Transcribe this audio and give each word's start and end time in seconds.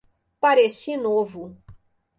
Pareci 0.39 0.97
Novo 0.97 1.55